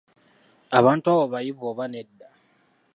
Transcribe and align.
Abantu 0.79 1.05
abo 1.13 1.23
bayivu 1.33 1.63
oba 1.71 1.85
nedda? 1.93 2.27